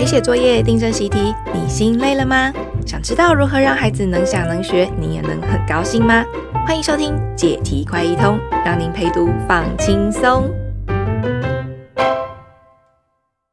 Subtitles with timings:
[0.00, 2.50] 陪写作业、订正习题，你心累了吗？
[2.86, 6.24] 想知道如何让孩子能想能学，你也能很高兴吗？
[6.66, 10.50] 欢迎收听解题快一通，让您陪读放轻松。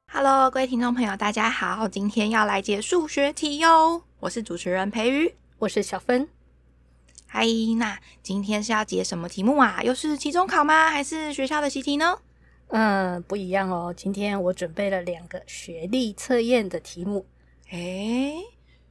[0.10, 4.04] Hello，各位听众朋友，大家好，今天要来解数学题哟。
[4.22, 6.30] 我是主持人培瑜，我是小芬。
[7.28, 7.46] 嗨，
[7.78, 9.82] 那今天是要解什么题目啊？
[9.84, 10.90] 又是期中考吗？
[10.90, 12.20] 还是学校的习题呢？
[12.70, 13.94] 嗯，不一样哦。
[13.96, 17.26] 今天我准备了两个学历测验的题目。
[17.72, 18.36] 诶，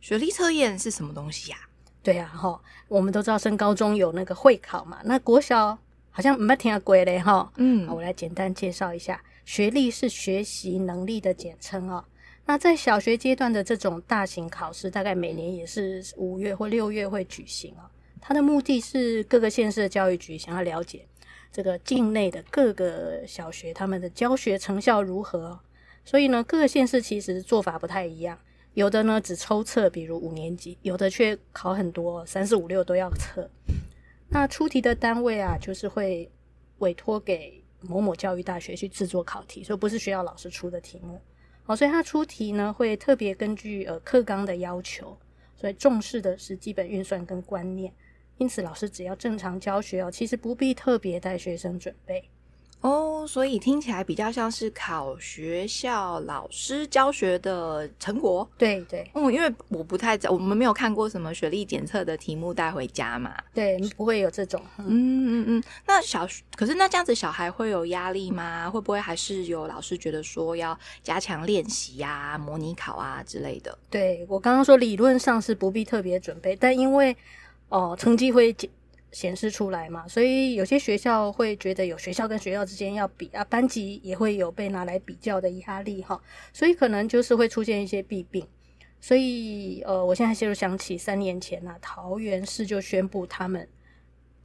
[0.00, 1.58] 学历测验是什么东西呀？
[2.02, 5.00] 对啊，哈，我们都知道升高中有那个会考嘛。
[5.04, 5.76] 那国小
[6.10, 7.52] 好像没听过嘞，哈。
[7.56, 12.04] 嗯，我来简单介绍一下，学历是学习能力的简称哦。
[12.46, 17.90] 那在小学阶段的这种大型考试，大概每年也是五月或六月会举行哦。
[18.20, 21.06] 它的目的是各个县市的教育局想要了解
[21.56, 25.58] 这个境内的各个小学他们的教学成效如何，
[26.04, 28.38] 所以呢，各个县市其实做法不太一样，
[28.74, 33.48] 有的呢只抽测，比如五年级，有的却考很多，三四五六都要测。
[34.28, 36.30] 那出题的单位啊，就是会
[36.80, 41.18] 委托给某某教育大学去制作考题，所以不是学校老师出的题目。
[41.64, 45.16] 哦，所以他出题呢会特别根据呃课纲的要求，
[45.56, 47.90] 所以重视的是基本运算跟观念。
[48.38, 52.28] 因此，老师只要正常教学哦，其实不必特别带学生准备
[52.82, 53.26] 哦。
[53.26, 58.48] 所以听起来比较像是考学校老师教学的成果。
[58.56, 63.34] 对对，嗯，因为我不太我们没有看过什么学历检测的题目带回家嘛。
[63.52, 64.62] 对，不会有这种。
[64.78, 65.62] 嗯嗯嗯。
[65.86, 68.70] 那小可是那这样子小孩会有压力吗？
[68.70, 73.76] 会不会还是有老师觉得说要加强练习呀、模拟考啊之类的？
[73.90, 77.16] 对，我刚刚说理论上是不必特别准备，但因为
[77.68, 78.54] 哦，成绩会
[79.12, 86.20] 显示出来嘛，所以有些学校会觉得有学校跟学校之间要比啊，班级也会有被拿来比较的压力哈，
[86.52, 88.46] 所以可能就是会出现一些弊病。
[89.00, 93.68] 所以呃，我现在就想起三年前呐、啊，桃园市就宣布他们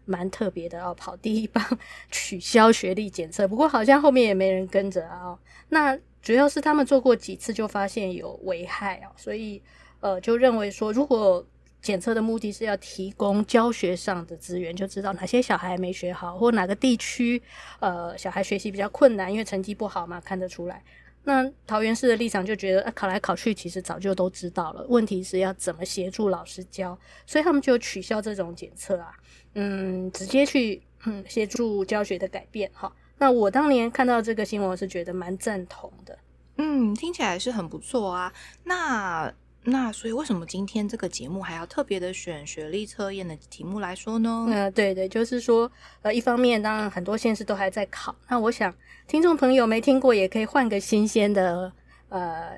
[0.05, 1.65] 蛮特别的，要跑第一棒，
[2.11, 3.47] 取消学历检测。
[3.47, 5.37] 不过好像后面也没人跟着啊。
[5.69, 9.61] 那主要是他们做过几次就发现有危害啊，所以
[9.99, 11.43] 呃就认为说如果
[11.81, 17.41] 检测的目的是要提供教学上的资源，就知道哪些小孩没学好，或哪个地区
[17.79, 20.83] 呃小孩学习比较困难，因为成绩不好嘛，看得出来。
[21.23, 29.13] 那桃园市的立场就觉得，啊，考来考去其实早就都知道了，问题是要怎么协助老师教，所以他们就取消这种检测啊，
[29.55, 32.91] 嗯，直接去嗯协助教学的改变哈。
[33.17, 36.17] 那我当年看到这个新闻，我是觉得蛮赞同的，
[36.57, 38.31] 嗯，听起来是很不错啊。
[38.63, 39.33] 那。
[39.63, 44.45] 那所以为什么今天这个节目还要特别的选学历测验的题目来说呢？
[44.47, 48.73] 嗯、呃，对对，就是说，呃，一方面当然很多县市都还在考，那我想
[49.07, 51.71] 听众朋友没听过也可以换个新鲜的
[52.09, 52.53] 呃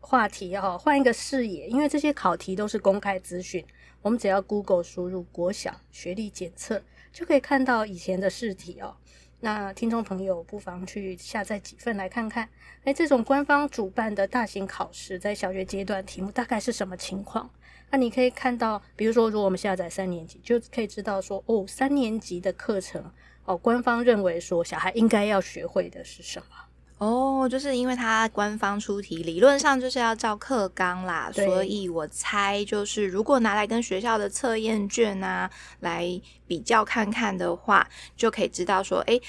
[0.00, 3.64] 话题哦，换一个视野，因为这些考题都是公开资讯，
[4.02, 8.96] 我们只要 Google 输入国小学历检测，就可以看到以前的试题哦。
[9.44, 12.48] 那听众朋友不妨去下载几份来看看，
[12.84, 17.50] 诶，这种官方主办的大型考试，在小学阶段题目大概是什么情况？
[17.90, 23.04] 那你可以看到，比如说，如果我们下载三年级，就可以知道说，哦，三年级的课程，
[23.44, 26.63] 哦，官方认为说小孩应该要学会的是什么？
[26.98, 35.50] 哦，就是因为他官方出题，理论上就是要照课纲啦，所以我猜就是如果拿来跟学校的测验卷啊
[35.80, 36.08] 来
[36.46, 39.20] 比较看看的话，就可以知道说，诶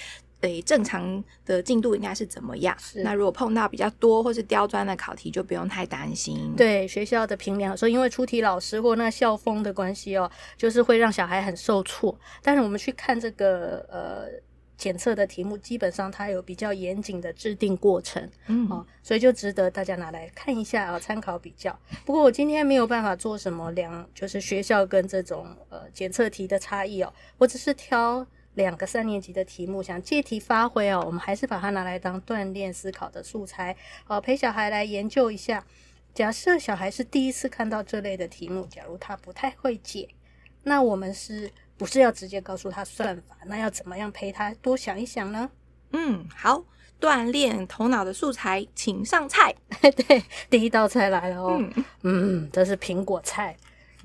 [0.41, 2.77] 诶，正常的进度应该是怎么样？
[3.03, 6.53] 那如果碰到比较多或是刁钻的考题，就不用太担心。
[6.55, 12.15] 对，学校的评量说，因为出题老师或那校风的关系哦，就是会让小孩很受挫。
[12.43, 14.29] 但是我们去看这个呃。
[14.77, 21.77] 检测的题目基本上它有比较严谨的制定过程，嗯，哦，所以就值得大家拿来看一下啊，参考比较。
[22.05, 28.25] 不过我今天没有办法做什么两，就是学校跟这种呃检测题的差异哦，我只是挑
[28.55, 33.75] 两个三年级的题目，想借题发挥哦，我们还是把它拿来当锻炼思考的素材，
[34.07, 35.65] 哦，陪小孩来研究一下。
[36.13, 40.09] 假设小孩是第一次看到这类的题目，假如他不太会解，
[40.63, 41.51] 那我们是。
[41.77, 45.49] 不是要直接告诉他算法，那要怎么样陪他多想一想呢？
[45.91, 46.63] 嗯，好，
[46.99, 49.53] 锻炼头脑的素材，请上菜。
[49.81, 51.57] 对，第一道菜来了哦。
[51.59, 53.55] 嗯，嗯，这是苹果菜，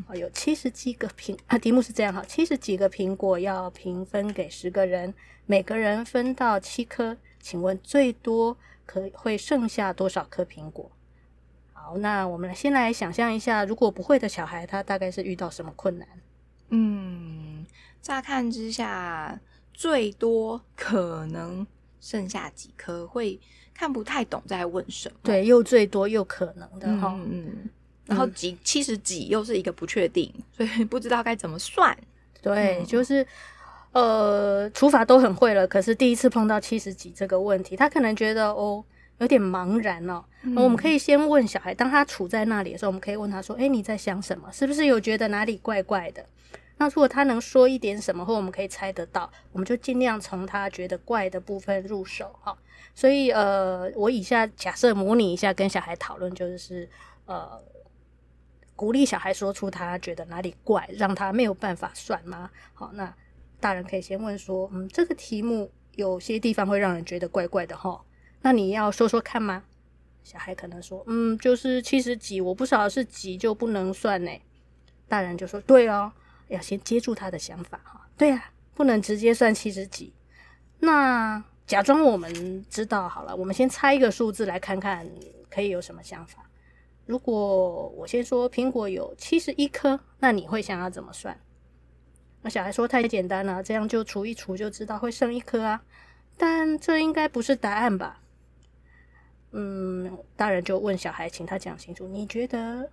[0.06, 5.14] 哦，有七十几个苹啊，题目是这样哈，七十几个苹果要平分给十个人，
[5.46, 10.90] 每个人分到七颗，请问最多可会剩下多少颗苹果？
[11.72, 16.06] 好，那我们先来想象一下，如果不会的小孩，他大概是遇到什么困难？
[16.72, 17.49] 嗯，
[18.02, 19.38] 乍看之下，
[19.74, 21.66] 最多可能
[22.00, 23.38] 剩下几颗，会
[23.74, 25.16] 看不太懂在问什么。
[25.22, 27.14] 对，又最多又可能的哈。
[27.16, 27.68] 嗯嗯。
[28.06, 31.96] 然后几七十几又是一个不确定，所以不知道该怎么算。
[32.42, 33.24] 对，嗯、就是
[33.92, 38.84] 呃，除法都很会了，可是第一次碰到七十几这个问题，他可能觉得哦
[39.18, 40.24] 有点茫然哦。
[40.42, 44.50] 嗯、我们可以先问小孩，当他处在那里的时候，我们可以问他说：“哎，你在想什么？
[44.50, 46.24] 是不是有觉得哪里怪怪的？”
[46.80, 52.56] 那如果他能说一点什么，或我们可以猜得到，我们就尽量从他觉得怪的部分入手哈。
[52.94, 56.88] 所以呃，我以下假设模拟一下跟小孩讨论，就是
[57.26, 57.62] 呃。
[58.76, 62.50] 鼓励小孩说出他觉得哪里怪，让他没有办法算吗？
[62.72, 63.14] 好，那
[63.60, 68.02] 大人可以先问说，嗯，这个题目有些地方会让人觉得怪怪的哈，
[68.40, 69.64] 那你要说说看吗？
[70.24, 74.32] 小孩可能说，嗯，就是七十几，我不晓得是几就不能算呢。
[75.06, 76.10] 大人就说，对哦，
[76.50, 78.06] 要先接住他的想法哈。
[78.18, 80.12] 对啊，不能直接算七十几。
[80.78, 85.08] 那假装我们知道好了，我们先猜一个数字来看看，
[85.48, 86.44] 可以有什么想法。
[87.06, 91.38] 如果我先说苹果有七十一颗，那你会想要怎么算？
[92.42, 95.82] 那小孩说太简单了，这样就除一除就知道会剩一颗啊。
[96.36, 98.20] 但这应该不是答案吧？
[99.52, 102.06] 嗯，大人就问小孩，请他讲清楚。
[102.08, 102.88] 你觉得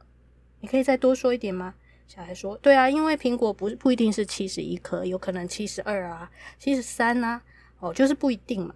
[0.59, 1.75] 你可以再多说一点吗？
[2.07, 7.41] 小孩说：对啊，因为苹果不不一定是七十一颗，有可能七十二啊，七十三啊，
[7.79, 8.73] 哦，就是不一定嘛。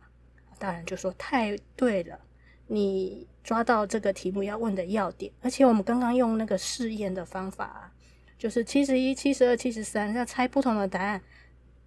[0.60, 2.20] 大人就说：太对了。
[2.68, 7.92] 你抓到这个题目要问的要点，而且我们刚刚用那个试验的方法啊，
[8.38, 11.22] 就是七十一、七十二、七十三，要猜不同的答案，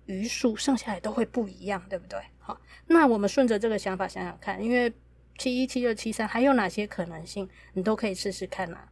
[0.07, 2.19] 余数剩下来都会不一样，对不对？
[2.39, 4.93] 好，那我们顺着这个想法想想看，因为
[5.39, 8.89] 七一、七二、七三还有哪些可能性，你都可以试试看啊。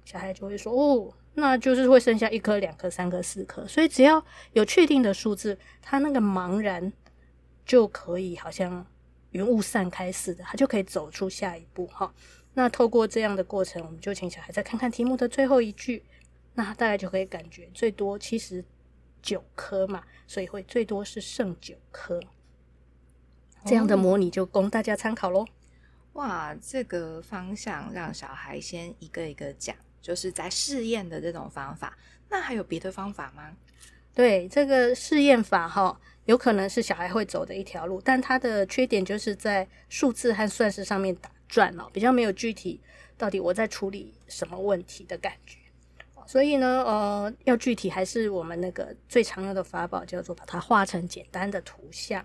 [0.00, 6.92] 嗯，小孩就会说哦，那就是会剩下一颗、两颗、三颗、四颗，所以只要有确定的数字，他那个茫然
[7.64, 8.86] 就可以好像。
[9.32, 12.12] 云雾散开似的，他就可以走出下一步哈。
[12.54, 16.02] 那透过这样的过程，我们就请小孩再看看题目的最后一句，
[16.54, 18.64] 那大概就可以感觉最多七十
[19.22, 22.20] 九颗嘛，所以会最多是剩九颗。
[23.64, 25.46] 这样的模拟就供大家参考喽。
[26.14, 31.96] 哇，这个方向让小孩先一个一个讲，就是在试验的这种方法。
[32.28, 33.56] 那还有别的方法吗？
[34.14, 36.00] 对，这个试验法哈。
[36.26, 42.80] 有可能是小孩会走的一条路，但它的缺点就是在数字和算式上面打转哦，比较没有具体
[43.18, 45.58] 到底我在处理什么问题的感觉。
[46.26, 52.24] 所以呢，呃，要具体还是我们那个最常用的法宝，叫做把它画成简单的图像。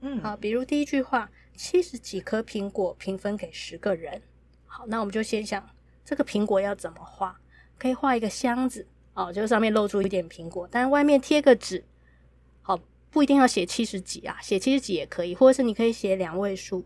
[0.00, 4.20] 嗯，好，比如第一句话，七十几颗苹果平分给十个人。
[4.64, 5.64] 好，那我们就先想
[6.06, 7.36] 这个苹果要怎么画？
[7.76, 11.84] 可以画一个箱子哦，就上面露出一点苹果，但外面贴个纸。
[12.62, 12.80] 好。
[13.08, 16.84] 不一定要写七十几啊，写七十几也可以，或者是你可以写两位数，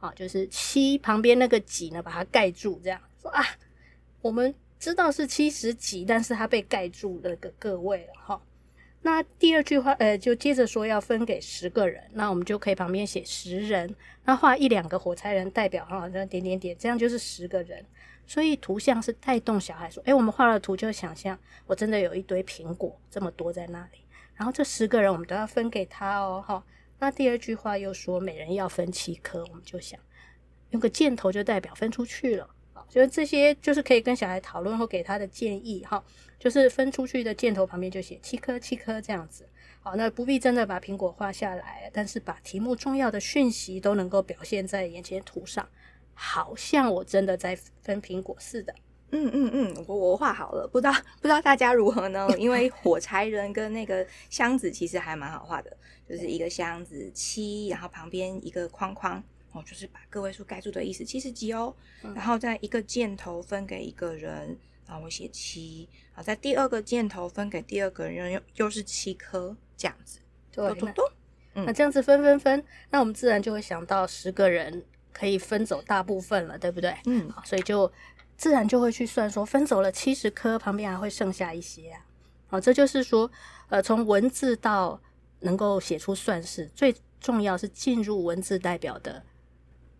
[0.00, 3.44] 啊，就是七旁边那个几呢，把它盖住，这样说啊，
[4.20, 8.42] 我们知道是七十几，但是它被盖住了个个位了哈。
[9.02, 17.84] 那第二句话，呃，就接着说要分给十个人，那我们就可以旁边写十人，那画一两个火柴人代表哈，这样点点点，这样就是十个人。
[18.26, 23.98] 所以图像是带动小孩说，诶，我们画了图就想象，我真的有一堆苹果这么多在那里。
[24.34, 26.62] 然后这十个人我们都要分给他哦，哈。
[26.98, 29.98] 那第二句话又说每人要分七颗，我们就想
[30.70, 32.50] 用个箭头就代表分出去了，
[32.88, 36.02] 啊，所以这些就是可以跟小孩讨论或给他的建议，哈，
[36.38, 39.48] 就是分出去的箭头旁边就写七颗七颗这样子，
[39.80, 45.68] 好，那不必真的把苹果画下来，但是把题目重要的讯息都能够表现在眼前图上，
[46.14, 48.74] 好像我真的在分苹果似的。
[49.10, 52.28] 嗯嗯嗯，我我画好了，不知道不知道大家如何呢？
[52.36, 55.74] 因为火柴人跟那个箱子其实还蛮好画的，
[56.06, 61.74] 就是一个箱子七，然后旁边一个框框哦，就是把个位数盖住的意思，七十几哦。
[62.14, 70.18] 然后在一个箭头分给一个人，然后我写七，好，在第二个箭头分给第二个人又又是七颗这样子，
[70.52, 71.12] 对，多多。
[71.54, 76.94] 那这样子分分分，那我们自然就会想到十个人可以分走大部分了，对不对？
[77.06, 77.90] 嗯，好，所以就。
[78.36, 82.06] 自然就会去算，说分走了七十颗，旁边还会剩下一些啊。
[82.46, 83.28] 好，这就是说，
[83.68, 85.02] 呃，从文字到
[85.40, 89.24] 能够写出算式，最重要是进入文字代表的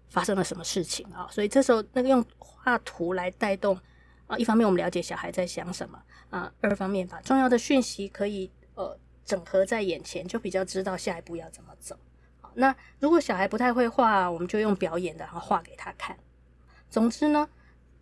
[0.08, 1.28] 发生了什么事情啊。
[1.30, 3.78] 所以这时候那个用画图来带动
[4.26, 11.98] 啊，一方面我们了解小孩在想什么啊，二方面把重要的讯息可以呃整合在眼前，就比较知道下一步要怎么走。
[12.54, 16.16] 那如果小孩不太会画，我们就用表演的，然后画给他看。
[16.90, 17.48] 总之呢。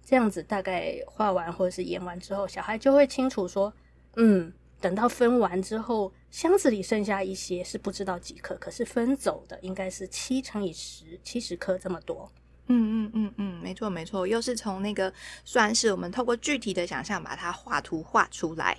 [0.09, 3.75] 这样子大概画完或者是演完之后，小孩就会清楚说，
[4.15, 4.53] 嗯，
[4.87, 12.31] 等到分完之后箱子里剩下一些是不知道几颗，可是分走的应该是七乘以十，七十颗这么多。
[12.69, 15.13] 嗯嗯嗯嗯，没错没错，又是从那个
[15.45, 18.79] 算是我们透过具体的想象把它画图画出来，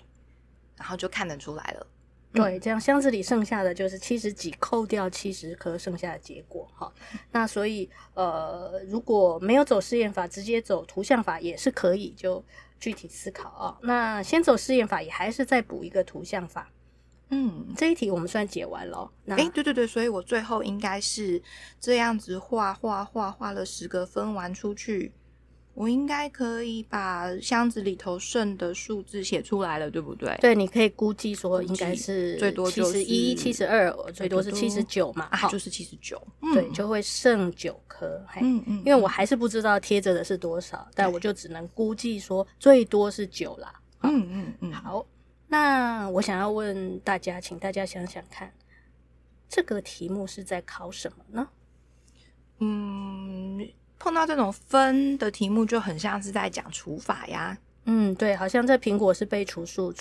[0.78, 1.86] 然后就看得出来了。
[2.32, 6.90] 对，这样箱子里剩下的就是七十几，扣掉七十颗剩下的结果哈。
[7.32, 12.42] 那所以呃，如果没有走试验法，直接走图像法也是可以，就
[12.80, 13.78] 具体思考哦。
[13.82, 16.70] 那先走试验法，也还是再补一个图像法。
[17.30, 19.12] 嗯，这一题我们算解完了。
[19.28, 21.42] 哎、对对对，所以我最后应该是
[21.80, 25.12] 这样子画画画画了十个分完出去，
[25.78, 30.36] 我应该可以把箱子里头剩的数字写出来了，对不对？
[30.42, 36.20] 对，你可以估计说应该是最多七十一、七十二，最多是七十九嘛，啊，就是七十九，
[36.52, 38.20] 对，就会剩九颗。
[38.42, 43.72] 嗯嗯，因为我还是不知道贴着的是多少，但我就只能估计说最多是九啦。
[44.02, 45.06] 嗯嗯嗯，好。
[45.48, 48.52] 那我想要问大家，请大家想想看，
[49.48, 51.48] 这个题目是在考什么呢？
[52.58, 53.70] 嗯，
[54.00, 57.58] 碰到这种分的题目，就很像是在讲除法呀。
[57.86, 59.94] 嗯，对，好像这苹果是被除数，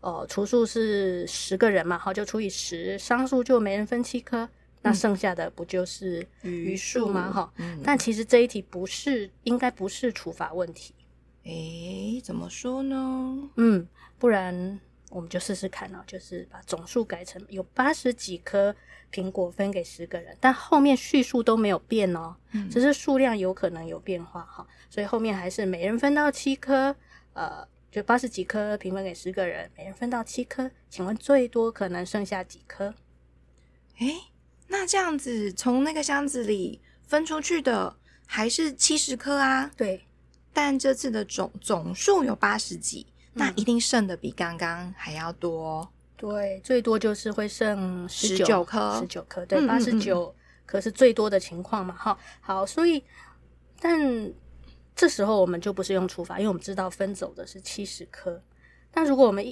[0.00, 4.48] 哦、呃，除数是十个人嘛，好，就除以十，商数就每人分七颗，
[4.82, 7.30] 那剩下的不就是余数吗？
[7.32, 10.94] 哈、嗯，但其实这一题不是，应该不是除法问题。
[11.44, 13.50] 诶，怎么说呢？
[13.56, 13.86] 嗯，
[14.18, 14.80] 不然。
[15.08, 18.74] 我们就试试看哦，就是把总数改成有八十几颗
[19.16, 26.94] 苹果分给十个人，但后面叙述都没有变哦，嗯，只是数量有可能有变化哈，所以后面还是每人分到七颗，
[27.32, 32.92] 呃，就八十几颗平分给十个人，每人分到七颗，请问最多可能剩下几颗？
[34.00, 34.14] 诶，
[34.68, 37.96] 那这样子从那个箱子里分出去的
[38.26, 39.70] 还是七十颗啊？
[39.76, 40.04] 对，
[40.52, 43.06] 但这次的总总数有八十几。
[43.38, 53.02] 那一定剩的比刚刚还要多，对，最多就是会剩十九颗，十九颗，对，八十九颗是最多的情况嘛，哈，好，所以，
[53.80, 54.32] 但
[54.94, 58.42] 这时候我们就不是用除法，因为我们知道分走的是七十颗，
[58.90, 59.44] 但如果我们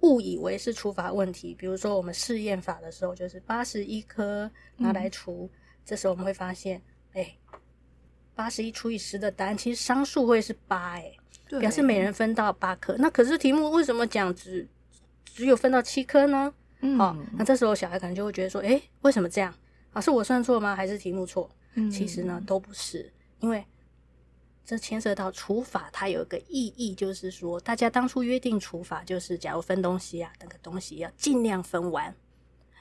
[0.00, 6.80] 误以为是除法问题，比如说我们试验法的时候，就是八十一颗拿来除，嗯，这时候我们会发现，
[7.12, 7.36] 哎，
[8.34, 11.12] 八十一除以十的答案其实商数会是八，哎。
[11.60, 14.68] 表示每人分到八颗，那可是题目为什么讲只
[15.36, 16.52] 只有分到七颗呢？
[16.80, 19.54] 嗯，好，那这时候小孩可能就会觉得说，诶，为什么这样？
[19.92, 20.74] 啊，是我算错吗？
[20.74, 21.50] 还是题目错？
[21.74, 23.62] 嗯，其实呢都不是，因为
[24.64, 32.14] 这牵涉到除法，它有一个意义，就是说大家当初约定除法，就是假如分东西啊，那个东西要尽量分完，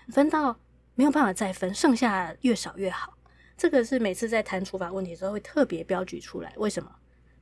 [0.08, 0.58] 分到
[0.96, 3.18] 没有办法再分，剩下越少越好。
[3.58, 6.90] 这个是每次在谈除法问题的时候会特别标举出来，为什么？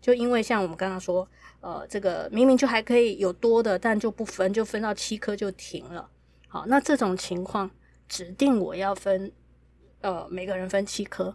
[0.03, 1.25] 就因为像我们刚刚说，
[1.61, 6.09] 呃，这个明明就还可以有多的，但就不分，就分到七颗就停了。
[6.49, 7.71] 好，那这种情况
[8.09, 9.31] 指定我要分，
[10.01, 11.33] 呃，每个人分七颗，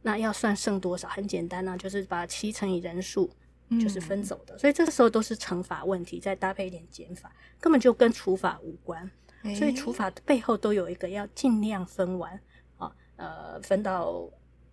[0.00, 1.06] 那要算剩多少？
[1.10, 3.30] 很简单呢，啊，就是把七乘以人数，
[3.78, 4.56] 就是分走的。
[4.56, 4.58] 嗯。
[4.58, 7.30] 所以这个时候都是乘法问题，再搭配一点减法，
[7.60, 9.10] 根本就跟除法无关。
[9.54, 12.40] 所以除法背后都有一个要尽量分完
[12.78, 14.26] 啊，呃，分到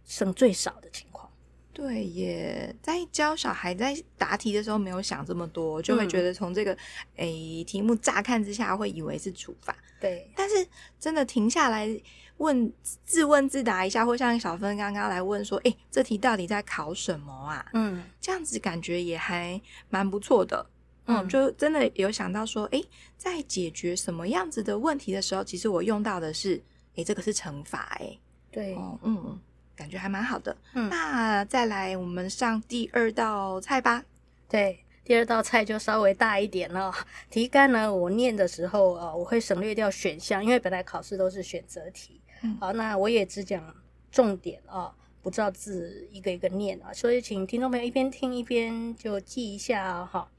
[0.06, 1.30] 剩最少的情况。
[1.74, 6.72] 对，耶在教小孩在答题的时候没有想这么多，就会觉得从这个
[7.16, 10.32] 诶、嗯欸、题目乍看之下会以为是除法，对。
[10.36, 10.66] 但是
[11.00, 11.90] 真的停下来
[12.38, 12.72] 问
[13.04, 17.66] 自问自答一下，或像小芬刚刚来问说，诶、欸，这题到底在考什么啊？
[17.74, 20.64] 嗯，这样子感觉也还蛮不错的。
[21.08, 22.88] 嗯，就真的有想到说，诶、欸，
[23.18, 26.54] 在解决什么样子的问题的时候，其实我用到的是，
[26.96, 28.20] 诶、欸，这个是乘法、欸，诶，
[28.52, 29.40] 对，哦，嗯。
[29.76, 34.06] 感觉还蛮好的，嗯，那再来我们上第二道菜吧。
[34.48, 36.94] 对，第二道菜就稍微大一点了。
[37.32, 42.22] 题干呢，我念的时候啊，我会省略掉选项，因为本来考试都是选择题。
[42.44, 43.76] 嗯，好，那我也只讲
[44.12, 50.06] 重点啊，不照字一个一个念啊，所以请听众朋友一边听一边就记一下啊。
[50.06, 50.30] 哈，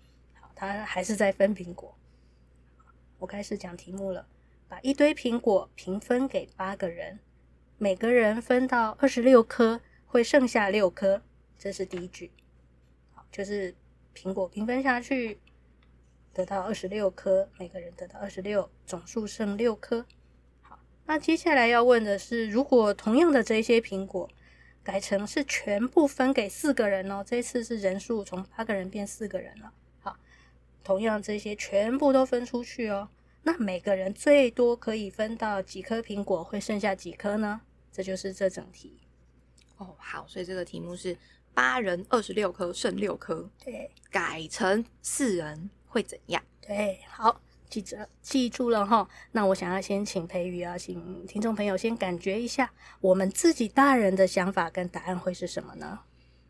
[0.40, 1.92] 好，他还是在分苹果。
[3.18, 4.26] 我开始讲题目了，
[4.68, 7.18] 把一堆苹果平分给八个人。
[7.84, 11.20] 每个人分到二十六颗，会剩下六颗，
[11.58, 12.30] 这是第一句。
[13.12, 13.74] 好，就是
[14.16, 15.38] 苹果平分下去，
[16.32, 20.06] 得到二十六颗，每个人得到二十六，总数剩六颗。
[20.62, 24.30] 好，那接下来要问的是，如果同样的这些苹果
[24.82, 29.70] 改成是全部分给四个人哦，这次是人数从八个人变四个人了。
[30.00, 30.16] 好，
[30.82, 33.10] 同样这些全部都分出去哦。
[33.42, 36.42] 那每个人最多可以分到几颗苹果？
[36.42, 37.60] 会剩下几颗呢？
[37.94, 38.98] 这就是这整题。
[39.76, 41.16] 哦，好，所以这个题目是
[41.54, 43.48] 八人二十六颗，剩六颗。
[43.64, 46.42] 对，改成四人会怎样？
[46.60, 49.08] 对，好，记着记住了哈。
[49.30, 56.00] 那我想要先请培宇啊，请听众朋友先感觉一下，我们自己大人的想法跟答案会是什么呢？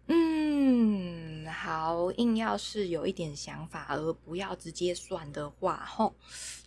[0.06, 6.14] 嗯，好，硬要是有一点想法，而不要直接算的话，吼，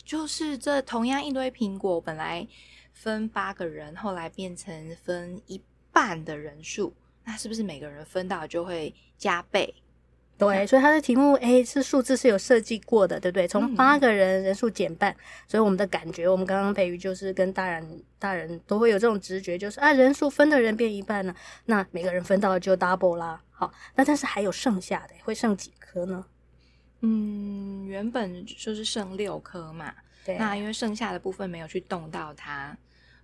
[0.04, 2.46] 就是这同样一堆苹果，本来
[2.98, 5.60] 分八个人，后来变成分一
[5.92, 6.92] 半的人数，
[7.24, 9.72] 那是不是每个人分到就会加倍？
[10.36, 13.46] 对，所以它的题目，诶，是数字是有设计过的，对不对？
[13.46, 21.34] 从八个人人数减半，嗯，所以我们的感觉，我们刚刚培育就是跟大人，大人都会有这种直觉，就是啊，人数分的人变一半了，
[21.66, 23.40] 那每个人分到就 double 啦。
[23.50, 26.24] 好，那但是还有剩下的，会剩几颗呢？
[27.00, 32.76] 嗯，原本就是剩六颗嘛，对，那因为剩下的部分没有去动到它，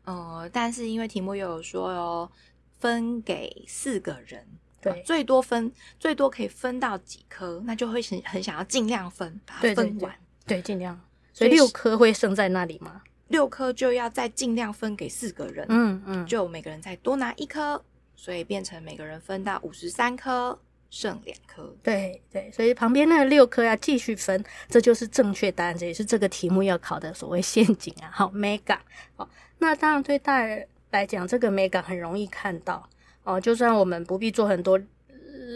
[0.05, 2.31] 呃，但是因为题目又有说哦，
[2.79, 4.47] 分给四个人。
[4.81, 10.15] 对，最多分最多可以分到几颗，那就会很很想要尽量分，把它分完。
[10.45, 11.01] 对，对，对，尽量。
[11.33, 13.03] 所以六颗会剩在那里吗？
[13.29, 15.65] 六颗就要再尽量分给四个人。
[15.71, 17.83] 嗯嗯，就每个人再多拿一颗，
[18.15, 20.61] 所以变成每个人分到五十三颗，
[20.95, 21.75] 剩两颗。
[21.83, 28.09] 对对，所以旁边那六颗要继续分，这就是正确答案，这也是这个题目要考的所谓陷阱啊。
[28.13, 28.79] 好，mega。
[29.17, 32.89] 好，那当然对大人来讲，这个 mega 很容易看到。
[33.25, 34.81] 哦，就算我们不必做很多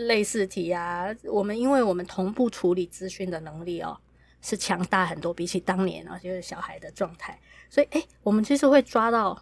[0.08, 3.96] 类似题啊，我们因为我们同步处理资讯的能力哦，
[4.42, 7.38] 是强大很多，比起当年啊，就是小孩的状态，
[7.70, 9.40] 所以诶，我们其实会抓到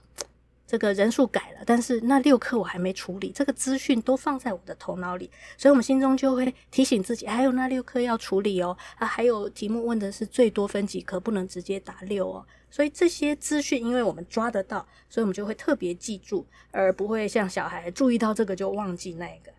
[0.66, 12.44] 这个人数改了，但是那六课我还没处理，这个资讯都放在我的头脑里，所以我们心中就会提醒自己，还有那六课要处理哦，啊，还有题目问的是最多分几科，不能直接答六哦。
[12.68, 19.52] 所以这些资讯，因为我们抓得到，所以我们就会特别记住，而不会像小孩注意到这个就忘记那个。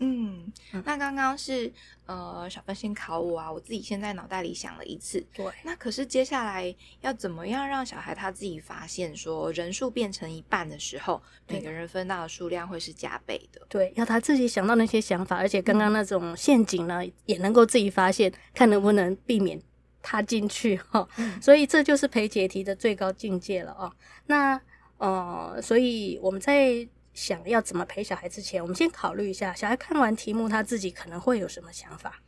[0.00, 0.52] 嗯，
[0.84, 1.72] 那刚刚是
[2.06, 5.24] 呃小芬先考我啊，我自己先在脑袋里想了一次。
[5.34, 13.60] 对，那可是接下来要怎么样让小孩他自己发现说人数变成一半的时候，每个人分到的数量会是加倍的？
[13.68, 19.60] 对，要他自己想到那些想法，而且刚刚那种陷阱呢，嗯、也能够自己发现，看能不能避免。
[20.02, 21.06] 他进去哈，
[21.42, 23.92] 所以这就是陪解题的最高境界了哦。
[24.28, 24.58] 那
[24.96, 26.88] 呃，所以我们在
[27.20, 32.18] 想要怎么陪小孩之前，我们先考虑一下，小孩看完题目他自己可能会有什么想法，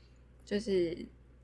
[0.44, 0.94] 就是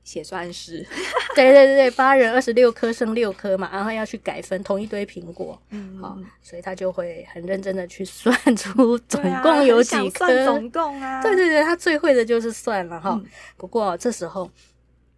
[0.03, 0.85] 写算式。
[1.33, 13.19] 对对对对，八人二十六颗剩六颗嘛，然后要去改分，同一堆苹果，嗯，好，所以他就会很认真的去算出总共有几颗，总共啊，对对对，他最会的就是算了哈。
[13.57, 14.47] 不过这时候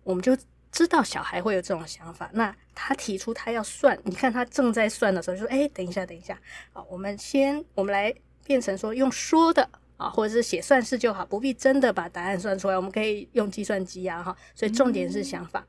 [0.06, 0.38] 我们就。
[0.72, 6.40] 知道小孩会有这种想法，那他提出他要算，你看他正在算的时候就说：“哎，等一下，等一下，
[6.72, 8.14] 好，我们先，我们来
[8.46, 14.36] 变成说用说的啊，或者是写算式就好，不必真的把答案算出来，我们可以用计算机啊，哈。
[14.56, 15.66] 所以重点是想法，嗯、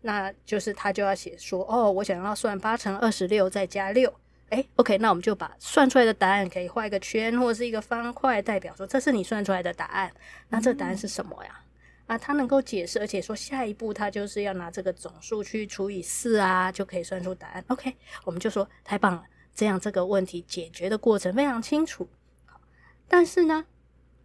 [0.00, 4.10] 那就是他就要写说：哦，我想要算八乘二十六再加六，
[4.48, 10.10] 哎，OK，那我们就把算出来的答案可以画一个圈或者是一个方块，代表说这是你算出来的答案。
[10.48, 11.50] 那这答案是什么呀？
[11.60, 11.65] 嗯
[12.06, 17.64] 啊，他能够解释，而且说下一步他就是要拿这个总数去除以四啊，就可以算出答案。
[17.68, 22.08] OK，我们就说太棒了，这样这个问题解决的过程非常清楚。
[22.44, 22.60] 好，
[23.08, 23.64] 但是呢，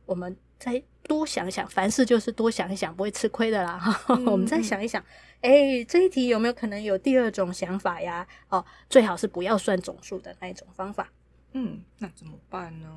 [0.05, 4.03] 我们再多想想，凡事就是多想一想，不会吃亏的啦。
[4.09, 5.03] 嗯、我们再想一想，
[5.41, 8.27] 哎，这一题有没有可能有第二种想法呀？
[8.49, 11.09] 哦，最好是不要算总数的那一种方法。
[11.53, 12.89] 嗯，那怎么办呢？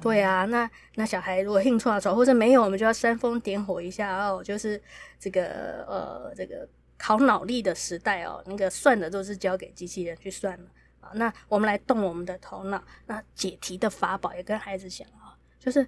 [0.00, 4.42] 对啊，那那小孩如果兴趣少或者没有，我们就要煽风点火一下哦。
[4.44, 4.80] 就是
[5.18, 11.10] 这个呃，这个考脑力的时代哦，那个算的都是交给机器人去算了啊。
[11.14, 15.86] 那我们来动我们的头脑，那解题的法宝也跟孩子讲啊，就是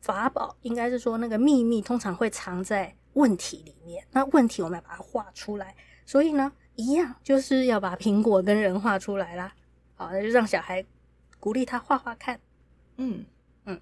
[0.00, 4.06] 法宝应该是说那个秘密通常会藏在问题里面。
[4.12, 9.52] 那问题我们要把它画出来，所以呢，一样就是要把苹果跟人画出来啦。
[9.94, 10.84] 好，那就让小孩
[11.40, 12.38] 鼓励他画画看。
[12.98, 13.24] 嗯
[13.64, 13.80] 嗯，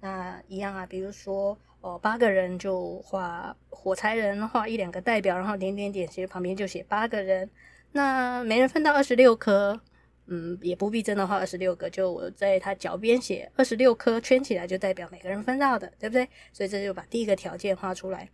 [0.00, 7.50] 那一样啊，比如说哦，八个人就画火柴人，画一两个代表，然后点点点，其实旁边就写八个人。
[7.90, 9.80] 那每人分到二十六颗，
[10.26, 16.28] 嗯，也不必真的画二十六个，就我在他脚边写二十六颗，圈起来就代表每个人分到的，对不对？
[16.52, 18.30] 所以这就把第一个条件画出来。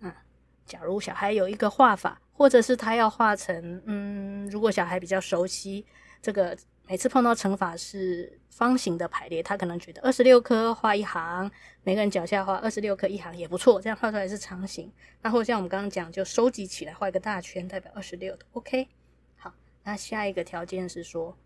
[0.00, 0.16] 啊，
[0.64, 5.84] 假如小孩有一个画法，或者是他要画成，嗯，如果小孩比较熟悉
[6.22, 6.56] 这个。
[6.88, 11.50] 每次碰到乘法是方形的排列，他可能觉得二十六颗画一行，
[11.82, 14.90] 每个人脚下画二十六颗一行也不错，这样画出来是长形。
[15.20, 18.46] 那或者像我们刚刚讲，就收集起来画一个大圈，代表二十六的。
[18.52, 18.88] OK，
[19.36, 19.52] 好，
[19.84, 21.36] 那下一个条件是说，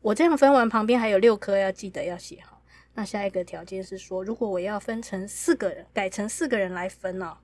[0.00, 2.62] 我这样分完旁边还有六颗，要记得要写好。
[2.94, 7.38] 那下一个条件是说，如果我要分成四个人，改成四个人来分哦，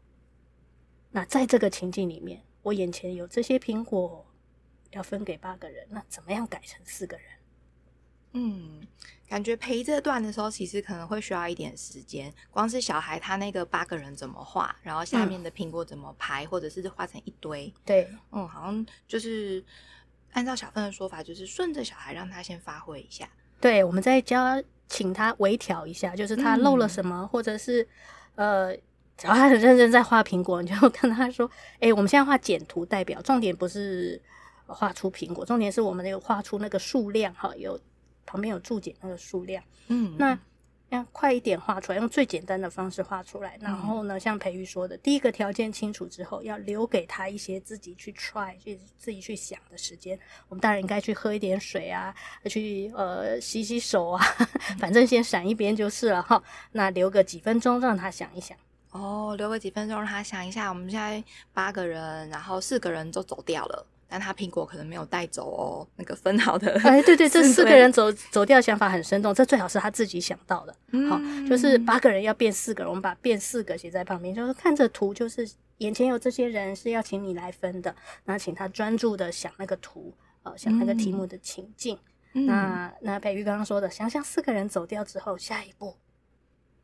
[1.10, 4.24] 那在这个情境里面，我眼前有这些苹果，
[4.92, 7.26] 要分给八个人，那怎么样改成四个人？
[8.34, 8.80] 嗯，
[9.28, 12.32] 感觉陪这段的时候，其实可能会需要一点时间。
[12.50, 17.70] 光是小孩他那个八个人怎么画，然后下面的苹果怎么排，嗯、或者是画成一堆。
[17.84, 19.62] 对，嗯，好像就是
[20.32, 23.28] 按照小芬的说法，就是顺着小孩让他先发挥一下。
[23.60, 27.86] 对，我们在教，请他微调一下，就是他漏了什么，嗯、或者是
[28.34, 28.74] 呃，
[29.16, 34.18] 只要他很认真在画苹果，你就跟他说：“哎、欸，我们现在画简图代表，重点不是
[34.72, 37.78] 画出苹果，重点是我们那个画出那个数量哈，有。”
[38.24, 40.38] 旁边有注解那个数量，嗯，那
[40.90, 43.58] 要快一点画出来，用最简单的方式画出来。
[43.60, 50.16] 然后呢，像培育说的，第一个条件清楚之后，要留给他一些自己去 try，去自己去想的时间。
[50.48, 52.14] 我们大人应该去喝一点水啊，
[52.48, 54.24] 去呃洗洗手啊，
[54.78, 56.40] 反正先闪一边就是了哈。
[56.70, 58.56] 那留个几分钟让他想一想。
[58.92, 60.68] 哦，留个几分钟让他想一下。
[60.68, 63.86] 我们现在八个人，然后四个人都走掉了。
[64.12, 66.78] 但他苹果可能没有带走哦，那个分好的。
[66.84, 70.76] 哎，对对，这四个人走走掉想法很生动，这最好是他自己想到的。
[70.90, 77.96] 嗯、好，就是八个人要变四个人，我们把变四个写在旁边，就是看着图，就是眼前有这些人是要请你来分的，
[78.26, 81.98] 那请他专注的想那个图，呃，想那个题目的情境。
[82.34, 85.96] 嗯、那那培育刚刚说的，想想四个人走掉之后，下一步，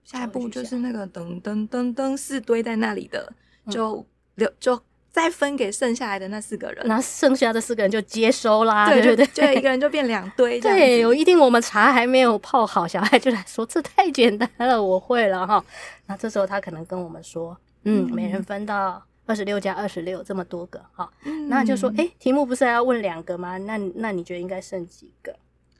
[0.03, 3.31] 下一步就是那个噔噔噔噔是堆在那里的，
[3.69, 4.07] 就
[4.59, 4.83] 就。
[5.11, 10.61] 再分给剩下来的那四个人，那剩下的四个人就接收啦，对对对，就一个人就变两堆。
[10.62, 15.64] 对，有一定我们茶还没有泡好，小孩就来说这太简单了，我会了哈。
[16.07, 21.11] 那这时候他可能跟我们说，嗯，每人分到二十六加二十六这么多个哈，
[21.49, 23.59] 那就说，诶，题目不是还要问两个吗？
[23.59, 25.35] 那那你觉得应该剩几个？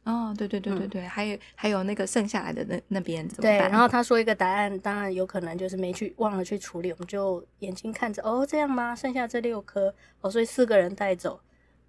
[0.09, 3.59] 哦，对对对对对，嗯、还有还有那个剩下来的那那边怎么办？
[3.59, 8.97] 对，然后他说一个答案，当然有可能就是没去忘了去处理，我们就眼睛看着，哦，这样吗？
[8.97, 11.39] 剩下这六颗，哦，所以四个人带走，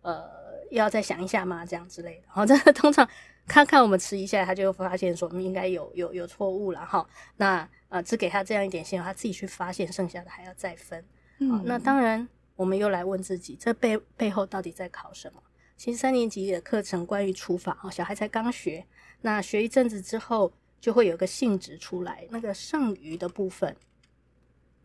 [0.02, 0.30] 呃，
[0.72, 1.66] 要再想一下吗？
[1.66, 2.24] 这样之类的。
[2.28, 3.08] 然后这通常
[3.48, 7.08] 看看我们迟疑一下，他就发现说我们应该有有有错误了哈。
[7.38, 11.02] 那呃，只给他这样一点线，他自己去发现，剩下的还要再分。
[11.38, 12.28] 嗯，那当然
[12.58, 15.42] 我们又来问自己，这背背后到底在考什么？
[15.80, 18.86] 其实三年级的课程关于除法哦，小孩才刚学，
[19.22, 23.74] 那学一阵子之后，就会有个性质出来，那个剩余的部分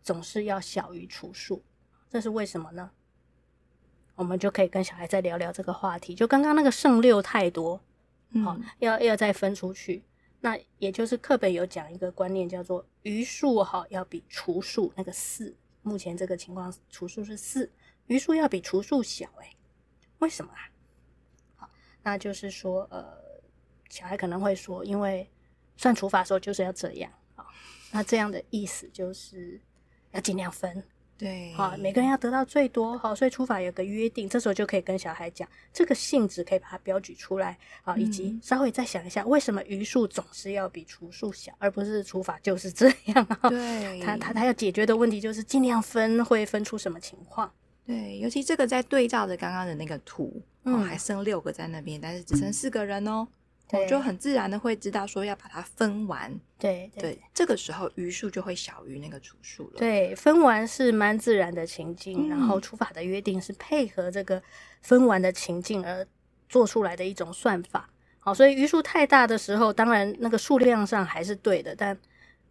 [0.01, 1.61] 总是要小于除数，
[2.09, 2.89] 这是为什么呢？
[4.15, 6.15] 我们就可以跟小孩再聊聊这个话题。
[6.15, 7.75] 就刚刚那个剩六太多，
[8.41, 10.01] 好、嗯，要要再分出去，
[10.39, 17.69] 那也就是课本有讲一个观念，叫做余数哈，要比除数那个四，目前这个情况除数是四，
[18.07, 19.57] 余数要比除数小，诶，
[20.19, 20.71] 为什么啊？
[22.05, 23.03] 那就是说，呃，
[23.89, 25.27] 小孩可能会说，因为
[25.75, 27.43] 算除法的时候就是要这样啊。
[27.91, 29.59] 那这样的意思就是
[30.11, 30.83] 要尽量分，
[31.17, 43.47] 对，好，每个人要得到最多，好，所以除法有个约定，这时候就可以跟小孩讲这个性质，可以把它标举出来啊，以及稍微再想一下，为什么余数总是要比除数小，而不是除法就是这样啊？
[43.49, 47.51] 对，他他他要解决的问题就是尽量分，会分出什么情况？
[47.85, 50.41] 对，尤其这个在对照着刚刚的那个图。
[50.63, 53.27] 哦，还剩六个在那边，但是只剩四个人哦，
[53.69, 56.35] 我、嗯、就很自然的会知道说要把它分完。
[56.57, 59.77] 对对，对，这个时候余数就会小于那个除数了。
[59.77, 64.41] 对，分完是蛮自然的情境，嗯、然后除法的约定是配合这个
[64.81, 66.03] 分完的情境而
[66.49, 67.87] 做出来的一种算法。
[68.17, 71.95] 好，所以余数太大的时候，当然那个数量上还是对的，但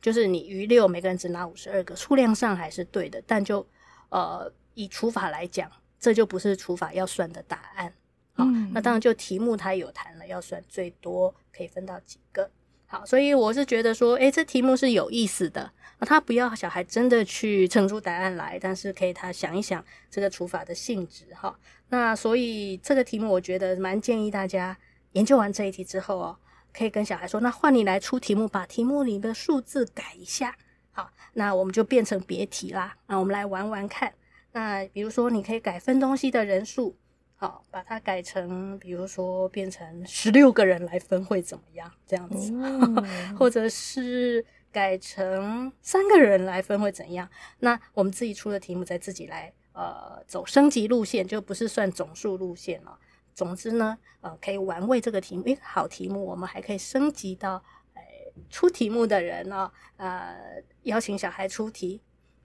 [0.00, 3.66] 就是你余六，每个人只拿五十二个，数量上还是对的，但就
[4.10, 7.92] 呃以除法来讲，这就不是除法要算的答案。
[8.34, 12.50] 好，那当然就题目它有谈了，要算最多可以分到几个。
[12.86, 15.70] 好，所以我是觉得说，诶，这题目是有意思的。
[16.00, 21.24] 他不要小孩真的去称出答案来，但是可以他想一想这个除法的性质。
[21.34, 21.56] 哈，
[21.88, 24.76] 那所以这个题目我觉得蛮建议大家
[25.12, 26.36] 研究完这一题之后哦，
[26.76, 30.54] 可以跟小孩说，那换你来出题目，把题目里的数字改一下。
[30.92, 32.96] 好，那我们就变成别题啦。
[33.06, 34.12] 那我们来玩玩看。
[34.54, 36.96] 那比如说，你可以改分东西的人数。
[37.36, 41.90] 好，把它改成，比如说变成十六个人来分会怎么样？
[42.06, 43.04] 这样子，嗯、
[43.36, 47.28] 或者是改成三个人来分会怎样？
[47.58, 52.96] 那我们自己出的题目再自己来，呃，走升级路线，就不是算总数路线了。
[53.34, 57.62] 总之呢，呃，可以玩味这个题目，一个好题目，我们还可以升级到，
[57.94, 58.02] 呃，
[58.48, 62.00] 出题目的人呢，呃，邀请小孩出题，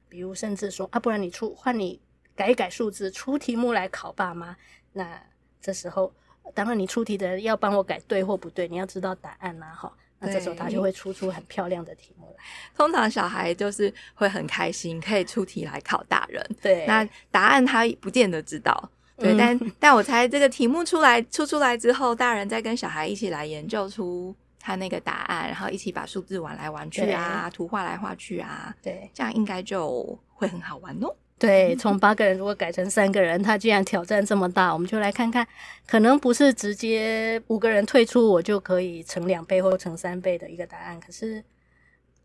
[0.09, 2.01] 比如甚至说啊，不然你出，换你
[2.35, 4.57] 改一改数字，出题目来考爸妈。
[4.91, 5.21] 那
[5.61, 6.11] 这时候，
[6.53, 9.93] 当然你出题的人要帮我改对或不对，你要知道答案呐，哈。
[10.21, 12.43] 那这时候他就会出出很漂亮的题目来。
[12.75, 16.45] 通常小孩就是会很开心，可以出题来考大人。
[16.61, 18.91] 对，那答案他不见得知道。
[19.15, 28.75] 对，嗯、 但但我猜这个题目出来出出来之后，大人再跟小孩一起来研究出他那个答案，然后一起把数字玩来玩去啊，图画来画去啊。
[28.81, 31.15] 对，这样应该就会很好玩哦。
[31.37, 35.47] 对，从八个人如果改成三个人，他既然挑战这么大，我们就来看看，
[35.87, 41.41] 可能不是直接五个人退出，我就可以乘两倍或乘三倍的一个答案，可是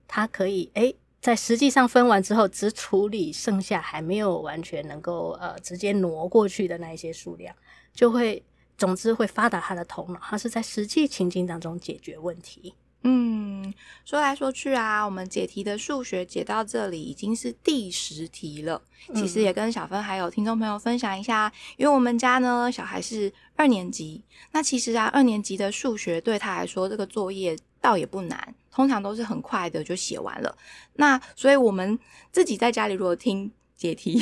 [0.08, 7.54] 他可以诶，在实际上分完之后，只处理剩下还没有完全能够呃直接挪过去的那一些数量，
[7.92, 8.44] 就会
[8.76, 12.74] 总之会发达他的头脑，他是在实际情境当中解决问题。
[13.06, 13.74] 嗯，
[14.06, 18.80] 说来说去啊，我们解题的数学解到这里已经是第十题了。
[19.14, 30.56] 其实也跟小芬还有听众朋友分享一下，因为我们家呢小孩是二年级，那其实啊二年级的数学对他来说这个作业倒也不难，通常都是很快的就写完了。
[30.94, 31.98] 那所以我们
[32.32, 34.20] 自己在家里如果听解题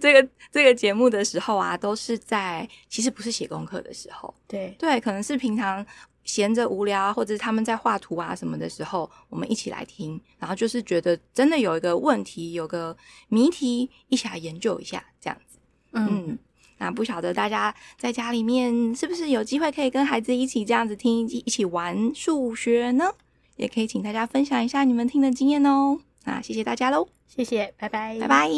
[0.00, 5.84] 这个这个节目的时候啊，都是在其实不是写功课的时候，对对，可能是平常。
[6.26, 12.96] 闲着无聊，或者他们在画图啊什么的时候，我们一起来听，然后就是觉得真的有一个问题，有个
[13.28, 15.58] 谜题，一起来研究一下这样子。
[15.92, 16.38] 嗯，嗯，
[16.78, 23.04] 那不晓得大家在家里面是不是有机会可以跟孩子一起这样子听，一起玩数学呢？
[23.56, 26.00] 也可以请大家分享一下你们听的经验哦。
[26.24, 28.48] 那谢谢大家喽，谢谢，拜拜，拜拜。